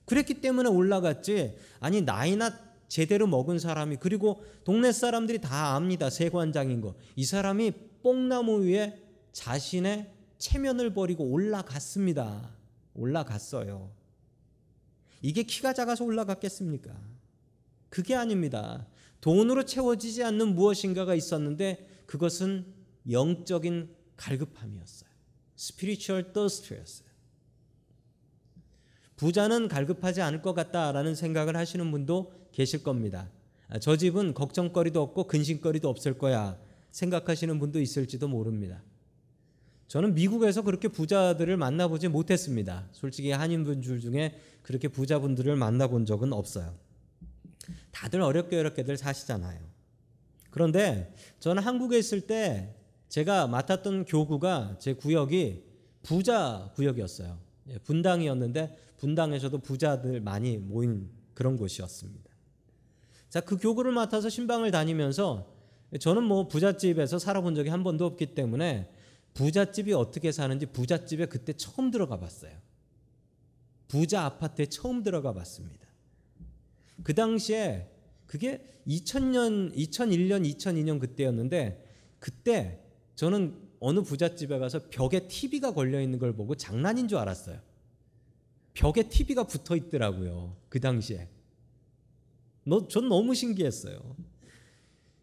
그랬기 0.06 0.36
때문에 0.36 0.70
올라갔지. 0.70 1.58
아니 1.82 2.02
나이나 2.02 2.58
제대로 2.88 3.28
먹은 3.28 3.60
사람이 3.60 3.98
그리고 3.98 4.42
동네 4.64 4.94
사람들이 4.94 5.42
다 5.42 5.76
압니다. 5.76 6.10
세관장인 6.10 6.80
거. 6.80 6.96
이 7.18 7.26
사람이 7.26 7.74
뽕나무 8.04 8.64
위에 8.64 9.04
자신의 9.34 10.10
체면을 10.38 10.94
버리고 10.94 11.26
올라갔습니다. 11.26 12.61
올라갔어요. 12.94 13.92
이게 15.22 15.44
키가 15.44 15.74
작아서 15.74 16.04
올라갔겠습니까? 16.04 17.00
그게 17.90 18.16
아닙니다. 18.16 18.88
돈으로 19.20 19.66
채워지지 19.66 20.24
않는 20.24 20.56
무엇인가가 20.56 21.14
있었는데 21.14 21.88
그것은 22.08 22.66
영적인 23.10 23.96
갈급함이었어요. 24.18 25.10
스피리추얼 25.56 26.34
더스트였어요. 26.34 27.10
부자는 29.16 29.68
갈급하지 29.68 30.22
않을 30.22 30.42
것 30.42 30.54
같다라는 30.54 31.14
생각을 31.14 31.56
하시는 31.56 31.92
분도 31.92 32.34
계실 32.52 32.82
겁니다. 32.82 33.30
아, 33.68 33.78
저 33.78 33.96
집은 33.96 34.34
걱정거리도 34.34 35.02
없고 35.02 35.28
근심거리도 35.28 35.88
없을 35.88 36.18
거야 36.18 36.60
생각하시는 36.90 37.60
분도 37.60 37.80
있을지도 37.80 38.28
모릅니다. 38.28 38.84
저는 39.92 40.14
미국에서 40.14 40.62
그렇게 40.62 40.88
부자들을 40.88 41.58
만나보지 41.58 42.08
못했습니다. 42.08 42.88
솔직히 42.94 43.32
한인분들 43.32 44.00
중에 44.00 44.40
그렇게 44.62 44.88
부자분들을 44.88 45.54
만나본 45.58 46.06
적은 46.06 46.32
없어요. 46.32 46.74
다들 47.92 48.22
어렵게 48.22 48.58
어렵게들 48.58 48.96
사시잖아요. 48.96 49.60
그런데 50.50 51.14
저는 51.42 51.62
한국에 51.62 52.00
있을 52.00 52.22
때 52.22 52.74
제가 53.10 53.48
맡았던 53.48 54.06
교구가 54.06 54.78
제 54.80 54.94
구역이 54.94 55.62
부자 56.04 56.72
구역이었어요. 56.76 57.38
예, 57.72 57.78
분당이었는데 57.80 58.78
분당에서도 58.98 59.58
부자들 59.58 60.22
많이 60.22 60.58
모인 60.58 61.10
그런 61.34 61.58
곳이었습니다. 61.58 62.32
자, 63.28 63.42
그 63.42 63.58
교구를 63.58 63.92
맡아서 63.92 64.30
신방을 64.30 64.72
다니면서 64.72 65.52
저는 66.00 66.24
뭐 66.24 66.48
부잣집에서 66.48 67.20
살아본 67.20 67.56
적이 67.56 67.72
한 67.72 67.84
번도 67.84 68.06
없기 68.06 68.28
때문에 68.28 68.90
부잣집이 69.34 69.94
어떻게 69.94 70.32
사는지 70.32 70.66
부잣집에 70.66 71.28
그때 71.28 71.54
처음 71.54 71.92
들어가 71.92 72.20
봤어요. 72.20 72.52
부자 73.88 74.24
아파트에 74.26 74.68
처음 74.68 75.04
들어가 75.04 75.34
봤습니다. 75.34 75.88
그 77.04 77.14
당시에 77.14 77.90
그게 78.26 78.82
2000년, 78.88 79.76
2001년, 79.76 80.56
2002년 80.56 81.00
그때였는데 81.00 81.86
그때 82.20 82.80
저는 83.16 83.70
어느 83.80 84.02
부잣집에 84.02 84.60
가서 84.60 84.88
벽에 84.90 85.28
TV가 85.28 85.74
걸려 85.74 86.02
있는 86.02 86.20
걸 86.20 86.34
보고 86.34 86.56
장난인 86.56 87.08
줄 87.08 87.18
알았어요. 87.18 87.60
벽에 88.74 89.10
TV가 89.10 89.44
붙어 89.44 89.76
있더라고요. 89.76 90.56
그 90.70 90.80
당시에. 90.80 91.28
전 92.90 93.10
너무 93.10 93.34
신기했어요. 93.34 94.16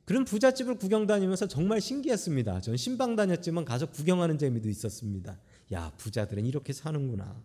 그런 0.08 0.24
부잣집을 0.24 0.76
구경 0.76 1.06
다니면서 1.06 1.48
정말 1.48 1.82
신기했습니다. 1.82 2.62
전 2.62 2.78
신방 2.78 3.14
다녔지만 3.14 3.66
가서 3.66 3.90
구경하는 3.90 4.38
재미도 4.38 4.66
있었습니다. 4.70 5.38
야, 5.74 5.92
부자들은 5.98 6.46
이렇게 6.46 6.72
사는구나. 6.72 7.38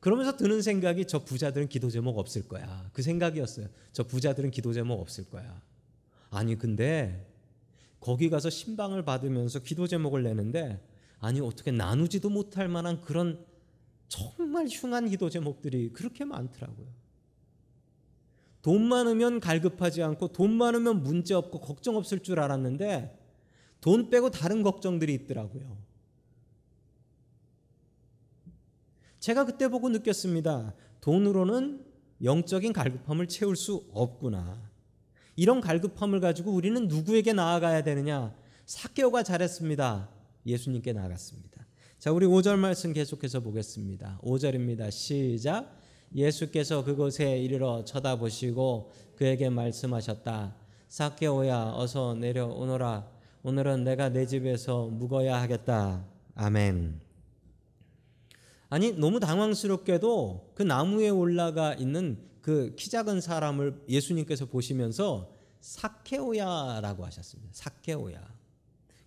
그러면서 0.00 0.38
드는 0.38 0.62
생각이 0.62 1.04
저 1.04 1.26
부자들은 1.26 1.68
기도 1.68 1.90
제목 1.90 2.16
없을 2.16 2.48
거야. 2.48 2.88
그 2.94 3.02
생각이었어요. 3.02 3.68
저 3.92 4.04
부자들은 4.04 4.50
기도 4.50 4.72
제목 4.72 5.02
없을 5.02 5.28
거야. 5.28 5.60
아니, 6.30 6.56
근데 6.56 7.30
거기 8.00 8.30
가서 8.30 8.48
신방을 8.48 9.04
받으면서 9.04 9.58
기도 9.58 9.86
제목을 9.86 10.22
내는데 10.22 10.82
아니, 11.20 11.42
어떻게 11.42 11.70
나누지도 11.70 12.30
못할 12.30 12.68
만한 12.68 13.02
그런 13.02 13.44
정말 14.08 14.66
흉한 14.66 15.10
기도 15.10 15.28
제목들이 15.28 15.92
그렇게 15.92 16.24
많더라고요. 16.24 16.86
돈 18.62 18.82
많으면 18.82 19.40
갈급하지 19.40 20.02
않고 20.02 20.28
돈 20.28 20.52
많으면 20.52 21.02
문제 21.02 21.34
없고 21.34 21.60
걱정 21.60 21.96
없을 21.96 22.20
줄 22.20 22.40
알았는데 22.40 23.16
돈 23.80 24.10
빼고 24.10 24.30
다른 24.30 24.62
걱정들이 24.62 25.14
있더라고요. 25.14 25.78
제가 29.20 29.44
그때 29.44 29.68
보고 29.68 29.88
느꼈습니다. 29.88 30.74
돈으로는 31.00 31.84
영적인 32.22 32.72
갈급함을 32.72 33.28
채울 33.28 33.56
수 33.56 33.86
없구나. 33.92 34.68
이런 35.36 35.60
갈급함을 35.60 36.20
가지고 36.20 36.52
우리는 36.52 36.88
누구에게 36.88 37.32
나아가야 37.32 37.82
되느냐? 37.82 38.34
사케오가 38.66 39.22
잘했습니다. 39.22 40.10
예수님께 40.46 40.92
나아갔습니다. 40.92 41.66
자, 41.98 42.12
우리 42.12 42.26
5절 42.26 42.56
말씀 42.58 42.92
계속해서 42.92 43.40
보겠습니다. 43.40 44.20
5절입니다. 44.22 44.90
시작. 44.90 45.77
예수께서 46.14 46.84
그곳에 46.84 47.38
이르러 47.38 47.84
쳐다보시고 47.84 48.92
그에게 49.16 49.48
말씀하셨다. 49.50 50.54
사케오야 50.88 51.72
어서 51.76 52.14
내려오너라. 52.14 53.08
오늘은 53.42 53.84
내가 53.84 54.08
내 54.08 54.26
집에서 54.26 54.86
묵어야 54.86 55.40
하겠다. 55.40 56.04
아멘. 56.34 57.00
아니 58.70 58.92
너무 58.92 59.20
당황스럽게도 59.20 60.52
그 60.54 60.62
나무에 60.62 61.08
올라가 61.08 61.74
있는 61.74 62.18
그 62.42 62.74
키 62.76 62.88
작은 62.90 63.20
사람을 63.20 63.84
예수님께서 63.88 64.46
보시면서 64.46 65.34
사케오야라고 65.60 67.04
하셨습니다. 67.04 67.50
사케오야. 67.52 68.22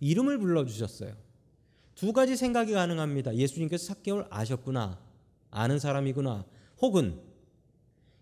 이름을 0.00 0.38
불러 0.38 0.64
주셨어요. 0.64 1.14
두 1.94 2.12
가지 2.12 2.36
생각이 2.36 2.72
가능합니다. 2.72 3.34
예수님께서 3.34 3.86
사케오를 3.86 4.26
아셨구나. 4.30 4.98
아는 5.50 5.78
사람이구나. 5.78 6.44
혹은 6.82 7.20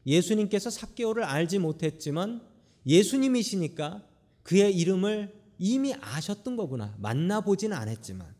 예수님께서 0.06 0.70
사케오를 0.70 1.24
알지 1.24 1.58
못했지만 1.58 2.46
예수님이시니까 2.86 4.06
그의 4.42 4.76
이름을 4.76 5.34
이미 5.58 5.94
아셨던 5.94 6.56
거구나. 6.56 6.94
만나보지는 6.98 7.76
않았지만. 7.76 8.34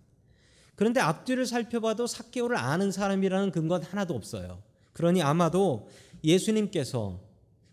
그런데 0.75 1.01
앞뒤를 1.01 1.45
살펴봐도 1.45 2.07
사케오를 2.07 2.57
아는 2.57 2.91
사람이라는 2.91 3.51
근거는 3.51 3.87
하나도 3.87 4.15
없어요. 4.15 4.63
그러니 4.93 5.23
아마도 5.23 5.89
예수님께서 6.25 7.21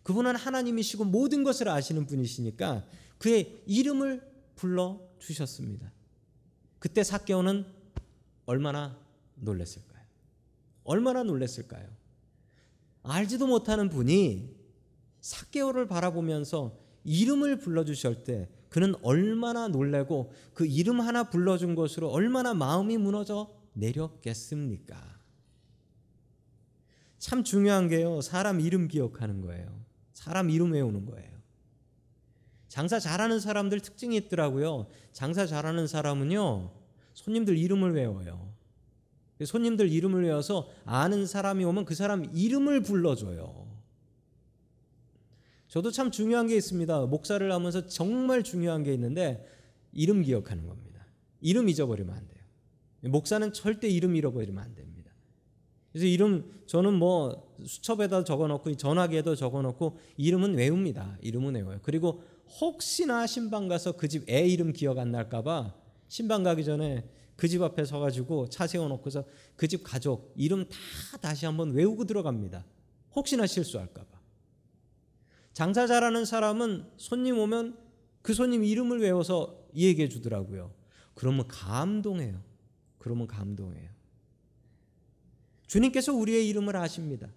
그분은 0.04 0.36
하나님이시고 0.36 1.06
모든 1.06 1.44
것을 1.44 1.70
아시는 1.70 2.06
분이시니까 2.06 2.86
그의 3.18 3.62
이름을 3.66 4.22
불러 4.56 5.02
주셨습니다. 5.20 5.92
그때 6.80 7.04
사케오는 7.04 7.66
얼마나 8.46 8.98
놀랐을까요? 9.36 10.04
얼마나 10.84 11.24
놀랐을까요? 11.24 11.97
알지도 13.04 13.48
못하는 13.48 13.90
분이 13.90 14.56
사케오를 15.22 15.88
바라보면서 15.88 16.78
이름을 17.04 17.60
불러 17.60 17.86
주실 17.86 18.24
때 18.24 18.50
그는 18.70 18.94
얼마나 19.02 19.68
놀래고 19.68 20.32
그 20.54 20.66
이름 20.66 21.00
하나 21.00 21.30
불러준 21.30 21.76
것으로 21.76 22.10
얼마나 22.10 22.54
마음이 22.54 22.98
무너져 22.98 23.50
내렸겠습니까? 23.74 25.18
참 27.18 27.44
중요한 27.44 27.88
게요. 27.88 28.22
사람 28.22 28.60
이름 28.60 28.88
기억하는 28.88 29.42
거예요. 29.42 29.86
사람 30.14 30.50
이름 30.50 30.74
외우는 30.74 31.06
거예요. 31.06 31.38
장사 32.68 33.00
잘하는 33.00 33.40
사람들 33.40 33.80
특징이 33.80 34.16
있더라고요. 34.18 34.88
장사 35.14 35.48
잘하는 35.48 35.88
사람은요. 35.88 36.72
손님들 37.14 37.58
이름을 37.58 37.94
외워요. 37.94 38.47
손님들 39.46 39.90
이름을 39.92 40.24
외워서 40.24 40.70
아는 40.86 41.26
사람이 41.26 41.64
오면 41.66 41.86
그 41.86 41.96
사람 41.96 42.26
이름을 42.34 42.82
불러줘요. 42.82 43.68
저도 45.68 45.92
참 45.92 46.12
중요한 46.12 46.48
게 46.48 46.56
있습니다. 46.56 47.06
목사를 47.08 47.52
하면서 47.52 47.88
정말 47.88 48.44
중요한 48.44 48.84
게 48.84 48.94
있는데 48.94 49.46
이름 49.92 50.22
기억하는 50.24 50.66
겁니다. 50.68 51.06
이름 51.42 51.70
잊어버리면 51.70 52.16
안 52.16 52.28
돼요. 52.28 53.12
목사는 53.12 53.54
절대 53.54 53.88
이름 53.88 54.16
잃어버리면 54.16 54.64
안 54.64 54.74
됩니다. 54.74 55.12
그래서 55.92 56.06
이름 56.08 56.50
저는 56.66 56.94
뭐 56.94 57.56
수첩에다 57.66 58.24
적어놓고 58.24 58.76
전화기에도 58.76 59.36
적어놓고 59.36 59.98
이름은 60.18 60.56
외웁니다. 60.56 61.18
이름은 61.22 61.56
외워요. 61.56 61.80
그리고 61.84 62.24
혹시나 62.62 63.28
신방 63.28 63.68
가서 63.68 63.94
그 63.94 64.08
집 64.08 64.28
애 64.30 64.48
이름 64.48 64.74
기억 64.74 64.98
안 65.00 65.12
날까봐 65.12 65.76
신방 66.08 66.44
가기 66.44 66.64
전에 66.64 67.04
그 67.38 67.48
집 67.48 67.62
앞에 67.62 67.86
서가지고 67.86 68.50
차 68.50 68.66
세워놓고서 68.68 69.24
그 69.56 69.68
집 69.68 69.84
가족 69.84 70.34
이름 70.36 70.68
다 70.68 71.18
다시 71.22 71.46
한번 71.46 71.72
외우고 71.72 72.04
들어갑니다. 72.06 72.66
혹시나 73.16 73.46
실수할까봐. 73.48 74.08
장사 75.54 75.88
잘하는 75.88 76.26
사람은 76.26 76.86
손님 76.98 77.38
오면 77.40 77.78
그 78.22 78.34
손님 78.34 78.64
이름을 78.64 79.00
외워서 79.00 79.68
얘기해 79.76 80.10
주더라고요. 80.10 80.72
그러면 81.14 81.48
감동해요. 81.48 82.42
그러면 82.98 83.28
감동해요. 83.28 83.90
주님께서 85.68 86.14
우리의 86.14 86.48
이름을 86.50 86.76
아십니다. 86.76 87.28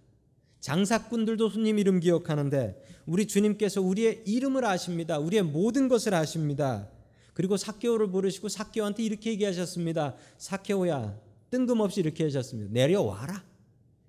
장사꾼들도 0.61 1.49
손님 1.49 1.79
이름 1.79 2.01
기억하는데 2.01 2.83
우리 3.07 3.27
주님께서 3.27 3.81
우리의 3.81 4.23
이름을 4.27 4.65
아십니다. 4.65 5.19
우리의 5.19 5.43
모든 5.43 5.89
것을 5.89 6.15
아십니다. 6.15 6.89
그리고 7.35 7.57
사케오를 7.57 8.11
부르시고 8.11 8.49
사케오한테 8.49 9.03
이렇게 9.03 9.31
얘기하셨습니다. 9.31 10.17
사케오야 10.39 11.19
뜬금없이 11.51 12.01
이렇게 12.01 12.25
하셨습니다. 12.25 12.73
내려와라. 12.73 13.45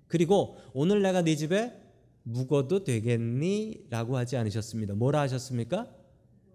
그리고 0.08 0.56
오늘 0.72 1.02
내가 1.02 1.22
네 1.22 1.36
집에 1.36 1.72
묵어도 2.24 2.84
되겠니? 2.84 3.86
라고 3.90 4.16
하지 4.16 4.36
않으셨습니다. 4.36 4.94
뭐라 4.94 5.20
하셨습니까? 5.20 5.88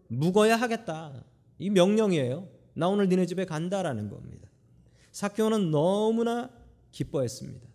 묵어야 0.07 0.55
하겠다. 0.55 1.23
이 1.59 1.69
명령이에요. 1.69 2.47
나 2.73 2.87
오늘 2.87 3.09
니네 3.09 3.25
집에 3.25 3.45
간다라는 3.45 4.09
겁니다. 4.09 4.47
사케오는 5.11 5.71
너무나 5.71 6.49
기뻐했습니다. 6.91 7.67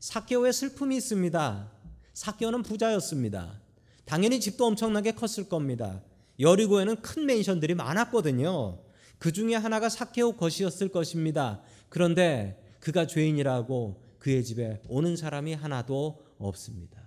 사케오의 0.00 0.52
슬픔이 0.52 0.96
있습니다. 0.96 1.72
사케오는 2.12 2.62
부자였습니다. 2.62 3.60
당연히 4.04 4.40
집도 4.40 4.66
엄청나게 4.66 5.12
컸을 5.12 5.48
겁니다. 5.48 6.02
여리고에는 6.38 6.96
큰 7.02 7.26
맨션들이 7.26 7.74
많았거든요. 7.74 8.78
그 9.18 9.32
중에 9.32 9.54
하나가 9.54 9.88
사케오 9.88 10.32
것이었을 10.32 10.88
것입니다. 10.88 11.62
그런데 11.88 12.62
그가 12.80 13.06
죄인이라고 13.06 14.02
그의 14.18 14.44
집에 14.44 14.80
오는 14.88 15.16
사람이 15.16 15.54
하나도 15.54 16.20
없습니다. 16.38 17.06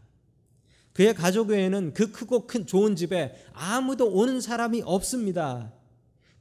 그의 0.94 1.14
가족 1.14 1.50
외에는 1.50 1.94
그 1.94 2.12
크고 2.12 2.48
큰 2.48 2.66
좋은 2.66 2.96
집에 2.96 3.34
아무도 3.54 4.12
오는 4.12 4.42
사람이 4.42 4.82
없습니다. 4.86 5.72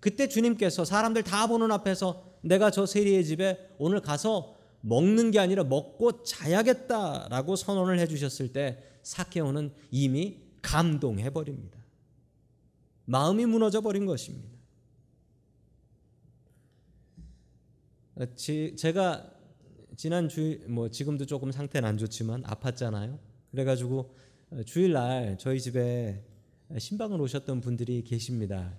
그때 0.01 0.29
주님께서 0.29 0.85
사람들 0.85 1.23
다 1.23 1.47
보는 1.47 1.71
앞에서 1.71 2.25
내가 2.41 2.71
저 2.71 2.87
세리의 2.87 3.25
집에 3.25 3.59
오늘 3.79 4.01
가서 4.01 4.57
먹는 4.81 5.33
게 5.33 5.39
아니라 5.39 5.65
먹고 5.65 6.23
자야겠다라고 6.23 7.57
선언을 7.57 7.99
해주셨을 8.01 8.53
때 8.53 8.83
사케오는 9.03 9.73
이미 9.91 10.39
감동해 10.63 11.31
버립니다. 11.31 11.78
마음이 13.09 13.47
무너져 13.47 13.81
버린 13.81 14.05
것입니다. 14.05 14.47
제가 18.77 19.33
지난 19.97 20.29
주일 20.29 20.69
뭐 20.69 20.91
지금도 20.91 21.25
조금 21.25 21.51
상태는 21.51 21.89
안 21.89 21.97
좋지만 21.97 22.43
아팠잖아요. 22.43 23.19
그래가지고 23.51 24.15
어, 24.51 24.63
주일날 24.63 25.39
저희 25.39 25.59
집에 25.59 26.23
신방을 26.77 27.19
오셨던 27.19 27.63
분들이 27.63 28.03
계십니다. 28.03 28.79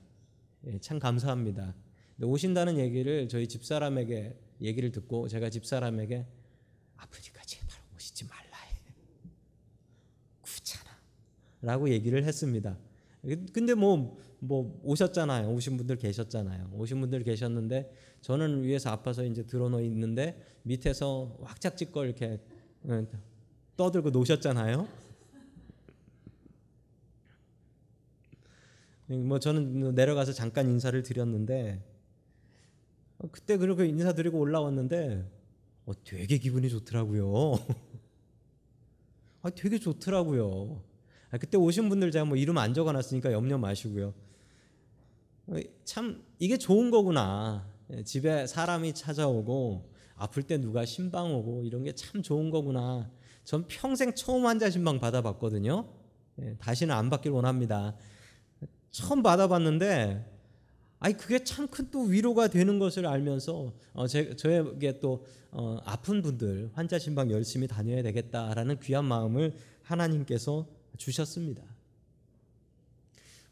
예, 0.67 0.77
참 0.77 0.99
감사합니다. 0.99 1.73
오신다는 2.21 2.77
얘기를 2.77 3.27
저희 3.29 3.47
집사람에게 3.47 4.37
얘기를 4.61 4.91
듣고 4.91 5.27
제가 5.27 5.49
집사람에게 5.49 6.27
아프니까 6.97 7.41
제발 7.45 7.69
오시지 7.95 8.25
말라 8.25 8.57
해. 8.57 8.77
귀찮아. 10.45 10.91
라고 11.63 11.89
얘기를 11.89 12.23
했습니다. 12.23 12.77
근데 13.21 13.73
뭐, 13.73 14.17
뭐 14.39 14.79
오셨잖아요. 14.83 15.49
오신 15.49 15.77
분들 15.77 15.97
계셨잖아요. 15.97 16.71
오신 16.73 17.01
분들 17.01 17.23
계셨는데 17.23 17.91
저는 18.21 18.63
위에서 18.63 18.91
아파서 18.91 19.25
이제 19.25 19.43
들어놓 19.43 19.81
있는데 19.81 20.41
밑에서 20.63 21.35
왁작지껄 21.39 22.07
이렇게 22.07 22.39
어, 22.83 23.05
떠들고 23.75 24.11
노셨잖아요. 24.11 24.87
뭐 29.07 29.39
저는 29.39 29.95
내려가서 29.95 30.33
잠깐 30.33 30.69
인사를 30.69 31.01
드렸는데 31.03 31.83
어, 33.17 33.27
그때 33.31 33.57
그렇게 33.57 33.85
인사드리고 33.85 34.39
올라왔는데 34.39 35.29
어, 35.87 35.91
되게 36.03 36.37
기분이 36.37 36.69
좋더라고요. 36.69 37.55
아, 39.41 39.49
되게 39.49 39.79
좋더라고요. 39.79 40.88
아, 41.31 41.37
그때 41.37 41.57
오신 41.57 41.89
분들 41.89 42.11
제가 42.11 42.25
뭐 42.25 42.37
이름 42.37 42.57
안 42.57 42.73
적어놨으니까 42.73 43.31
염려 43.31 43.57
마시고요. 43.57 44.13
어, 45.47 45.55
참 45.83 46.23
이게 46.39 46.57
좋은 46.57 46.89
거구나. 46.91 47.67
예, 47.91 48.03
집에 48.03 48.47
사람이 48.47 48.93
찾아오고 48.93 49.89
아플 50.15 50.43
때 50.43 50.57
누가 50.57 50.85
신방 50.85 51.33
오고 51.33 51.63
이런 51.63 51.83
게 51.83 51.93
참 51.93 52.21
좋은 52.21 52.49
거구나. 52.49 53.09
전 53.43 53.65
평생 53.67 54.13
처음 54.13 54.45
환자 54.45 54.69
신방 54.69 54.99
받아봤거든요. 54.99 55.87
예, 56.41 56.55
다시는 56.59 56.93
안 56.93 57.09
받길 57.09 57.31
원합니다. 57.31 57.95
처음 58.91 59.21
받아봤는데 59.23 60.25
아니 60.99 61.13
그게 61.15 61.43
참 61.43 61.67
큰 61.67 61.89
또 61.91 62.01
위로가 62.01 62.47
되는 62.49 62.77
것을 62.79 63.05
알면서 63.05 63.71
어, 63.93 64.07
제, 64.07 64.35
저에게 64.35 64.99
또 64.99 65.25
어, 65.51 65.77
아픈 65.85 66.21
분들 66.21 66.71
환자 66.73 66.99
신방 66.99 67.31
열심히 67.31 67.67
다녀야 67.67 68.01
되겠다라는 68.03 68.79
귀한 68.81 69.05
마음을 69.05 69.53
하나님께서 69.83 70.67
주셨습니다. 70.99 71.63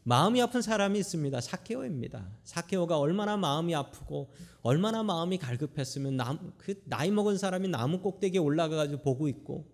마음이 0.04 0.40
아픈 0.40 0.62
사람이 0.62 0.98
있습니다. 1.00 1.40
사케오입니다. 1.40 2.30
사케오가 2.44 2.98
얼마나 2.98 3.36
마음이 3.36 3.74
아프고 3.74 4.30
얼마나 4.62 5.02
마음이 5.02 5.36
갈급했으면 5.38 6.16
남, 6.16 6.52
그 6.56 6.80
나이 6.84 7.10
먹은 7.10 7.36
사람이 7.36 7.68
나무 7.68 8.00
꼭대기에 8.00 8.38
올라가가지고 8.38 9.02
보고 9.02 9.28
있고 9.28 9.66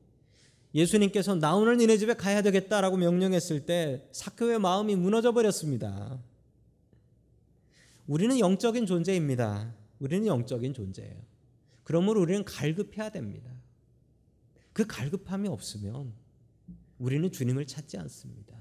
예수님께서 0.75 1.37
나 1.37 1.55
오늘 1.55 1.77
니네 1.77 1.99
집에 1.99 2.15
가야 2.15 2.43
되겠다라고 2.43 2.97
명령했을 2.97 3.65
때 3.65 4.09
사케오의 4.11 4.59
마음이 4.59 4.97
무너져 4.97 5.33
버렸습니다. 5.33 6.19
우리는 8.09 8.39
영적인 8.39 8.87
존재입니다. 8.87 9.73
우리는 10.01 10.27
영적인 10.27 10.75
존재예요. 10.75 11.15
그러므로 11.85 12.21
우리는 12.21 12.45
갈급해야 12.45 13.11
됩니다. 13.11 13.53
그 14.73 14.85
갈급함이 14.85 15.49
없으면 15.49 16.13
우리는 16.99 17.31
주님을 17.31 17.67
찾지 17.67 17.99
않습니다. 17.99 18.55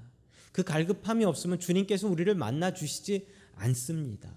그 0.52 0.62
갈급함이 0.62 1.24
없으면 1.24 1.58
주님께서 1.58 2.08
우리를 2.08 2.32
만나 2.34 2.72
주시지 2.72 3.26
않습니다. 3.54 4.32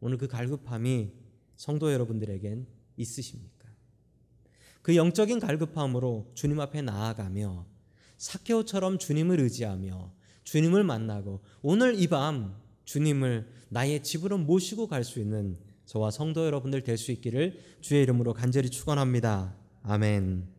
오늘 0.00 0.18
그 0.18 0.26
갈급함이 0.26 1.12
성도 1.56 1.92
여러분들에겐 1.92 2.66
있으십니까? 2.96 3.68
그 4.82 4.96
영적인 4.96 5.40
갈급함으로 5.40 6.32
주님 6.34 6.60
앞에 6.60 6.82
나아가며 6.82 7.66
사케오처럼 8.18 8.98
주님을 8.98 9.40
의지하며 9.40 10.12
주님을 10.44 10.84
만나고 10.84 11.40
오늘 11.62 11.98
이 12.00 12.06
밤 12.08 12.54
주님을 12.84 13.48
나의 13.70 14.02
집으로 14.02 14.38
모시고 14.38 14.88
갈 14.88 15.04
수 15.04 15.20
있는 15.20 15.58
저와 15.86 16.10
성도 16.10 16.46
여러분들 16.46 16.82
될 16.82 16.96
수 16.98 17.12
있기를 17.12 17.60
주의 17.80 18.02
이름으로 18.02 18.34
간절히 18.34 18.70
축원합니다. 18.70 19.56
아멘. 19.82 20.53